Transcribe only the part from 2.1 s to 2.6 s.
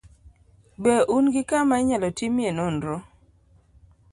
timie